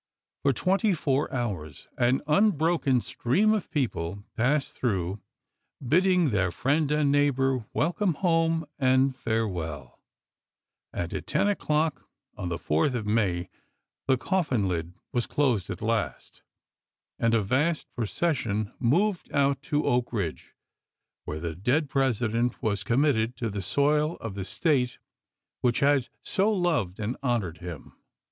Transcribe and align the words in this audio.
For 0.41 0.51
twenty 0.51 0.95
four 0.95 1.31
hours 1.31 1.87
an 1.95 2.23
unbroken 2.25 3.01
stream 3.01 3.53
of 3.53 3.69
people 3.69 4.23
passed 4.35 4.73
through, 4.73 5.21
bidding 5.87 6.31
their 6.31 6.49
friend 6.51 6.89
and 6.89 7.11
neighbor 7.11 7.67
welcome 7.71 8.15
home 8.15 8.65
and 8.79 9.15
farewell, 9.15 9.99
and 10.91 11.13
at 11.13 11.27
ten 11.27 11.47
o'clock 11.47 12.09
on 12.35 12.49
the 12.49 12.57
4th 12.57 12.95
of 12.95 13.05
May 13.05 13.47
the 14.07 14.17
coffin 14.17 14.67
lid 14.67 14.95
was 15.13 15.27
closed 15.27 15.69
at 15.69 15.83
last 15.83 16.41
and 17.19 17.35
a 17.35 17.43
vast 17.43 17.85
procession 17.93 18.73
moved 18.79 19.31
out 19.31 19.61
to 19.69 19.85
Oak 19.85 20.09
Eidge, 20.13 20.53
where 21.25 21.39
the 21.39 21.53
dead 21.55 21.89
President 21.91 22.59
was 22.63 22.83
com 22.83 23.01
mitted 23.01 23.35
to 23.35 23.51
the 23.51 23.61
soil 23.61 24.15
of 24.19 24.33
the 24.33 24.45
State 24.45 24.97
which 25.59 25.79
had 25.81 26.09
so 26.23 26.51
loved 26.51 26.99
and 26.99 27.17
honored 27.21 27.59
him. 27.59 27.95